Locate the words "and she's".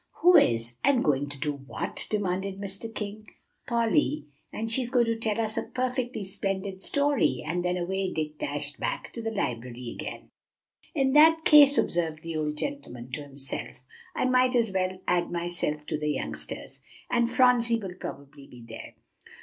4.51-4.89